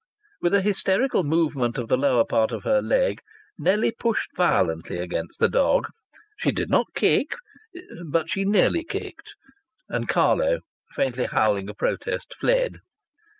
With 0.41 0.55
a 0.55 0.63
hysterical 0.63 1.23
movement 1.23 1.77
of 1.77 1.87
the 1.87 1.95
lower 1.95 2.25
part 2.25 2.51
of 2.51 2.63
her 2.63 2.81
leg 2.81 3.19
Nellie 3.59 3.91
pushed 3.91 4.35
violently 4.35 4.97
against 4.97 5.39
the 5.39 5.47
dog 5.47 5.89
she 6.37 6.51
did 6.51 6.71
not 6.71 6.95
kick, 6.95 7.35
but 8.07 8.27
she 8.27 8.43
nearly 8.43 8.83
kicked 8.83 9.35
and 9.89 10.09
Carlo, 10.09 10.61
faintly 10.95 11.25
howling 11.25 11.69
a 11.69 11.75
protest, 11.75 12.33
fled. 12.35 12.79